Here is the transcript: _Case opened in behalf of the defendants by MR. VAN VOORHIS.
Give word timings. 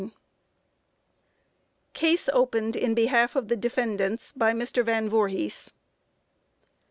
_Case 1.93 2.27
opened 2.29 2.75
in 2.75 2.95
behalf 2.95 3.35
of 3.35 3.49
the 3.49 3.55
defendants 3.55 4.31
by 4.35 4.51
MR. 4.51 4.83
VAN 4.83 5.07
VOORHIS. 5.09 5.73